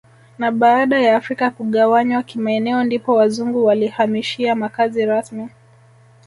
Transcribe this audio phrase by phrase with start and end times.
[0.39, 5.49] Na baada ya afrika kugawanywa kimaeneo ndipo wazungu walihamishia makazi rasmi